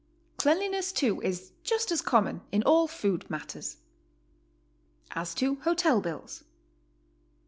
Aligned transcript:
Cleanliness, 0.37 0.91
too, 0.91 1.21
is 1.21 1.51
just 1.63 1.91
as 1.91 2.01
common 2.01 2.41
in 2.51 2.63
all 2.63 2.87
food 2.87 3.29
matters. 3.29 3.77
AS 5.11 5.35
TO 5.35 5.57
HOTEL 5.57 6.01
BILLS. 6.01 6.43